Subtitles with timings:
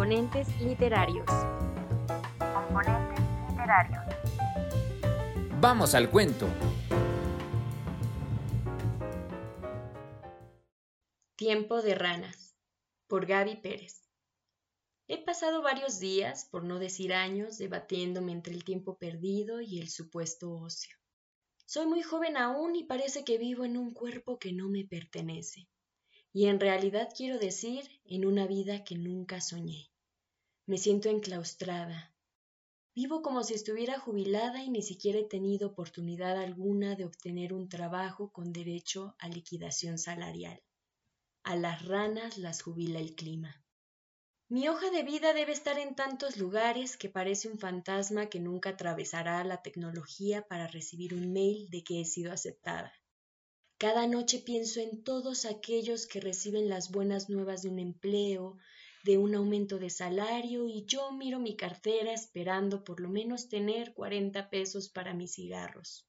[0.00, 1.26] Componentes literarios.
[2.38, 4.02] Componentes literarios.
[5.60, 6.48] Vamos al cuento.
[11.36, 12.56] Tiempo de ranas,
[13.08, 14.08] por Gaby Pérez.
[15.06, 19.90] He pasado varios días, por no decir años, debatiéndome entre el tiempo perdido y el
[19.90, 20.96] supuesto ocio.
[21.66, 25.68] Soy muy joven aún y parece que vivo en un cuerpo que no me pertenece.
[26.32, 29.90] Y en realidad quiero decir, en una vida que nunca soñé.
[30.66, 32.14] Me siento enclaustrada.
[32.94, 37.68] Vivo como si estuviera jubilada y ni siquiera he tenido oportunidad alguna de obtener un
[37.68, 40.62] trabajo con derecho a liquidación salarial.
[41.42, 43.64] A las ranas las jubila el clima.
[44.48, 48.70] Mi hoja de vida debe estar en tantos lugares que parece un fantasma que nunca
[48.70, 52.92] atravesará la tecnología para recibir un mail de que he sido aceptada.
[53.80, 58.58] Cada noche pienso en todos aquellos que reciben las buenas nuevas de un empleo,
[59.04, 63.94] de un aumento de salario y yo miro mi cartera esperando por lo menos tener
[63.94, 66.06] cuarenta pesos para mis cigarros.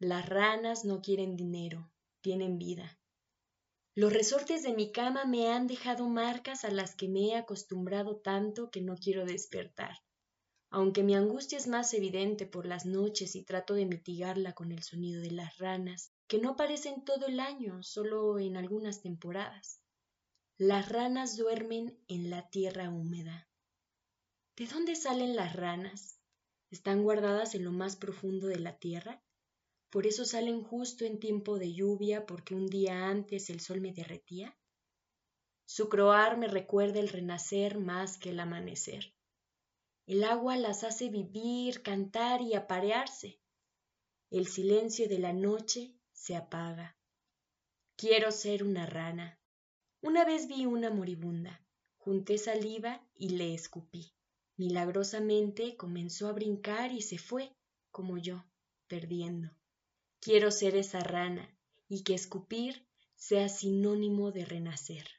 [0.00, 1.88] Las ranas no quieren dinero,
[2.20, 2.98] tienen vida.
[3.94, 8.16] Los resortes de mi cama me han dejado marcas a las que me he acostumbrado
[8.16, 9.94] tanto que no quiero despertar.
[10.70, 14.82] Aunque mi angustia es más evidente por las noches y trato de mitigarla con el
[14.82, 19.80] sonido de las ranas, que no aparecen todo el año, solo en algunas temporadas.
[20.58, 23.48] Las ranas duermen en la tierra húmeda.
[24.56, 26.20] ¿De dónde salen las ranas?
[26.70, 29.22] ¿Están guardadas en lo más profundo de la tierra?
[29.90, 33.92] Por eso salen justo en tiempo de lluvia porque un día antes el sol me
[33.92, 34.54] derretía.
[35.64, 39.14] Su croar me recuerda el renacer más que el amanecer.
[40.08, 43.38] El agua las hace vivir, cantar y aparearse.
[44.30, 46.96] El silencio de la noche se apaga.
[47.94, 49.38] Quiero ser una rana.
[50.00, 51.62] Una vez vi una moribunda,
[51.98, 54.14] junté saliva y le escupí.
[54.56, 57.54] Milagrosamente comenzó a brincar y se fue,
[57.90, 58.46] como yo,
[58.86, 59.50] perdiendo.
[60.20, 61.54] Quiero ser esa rana
[61.86, 65.17] y que escupir sea sinónimo de renacer.